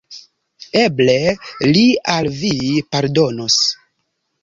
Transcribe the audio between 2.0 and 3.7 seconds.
al vi pardonos.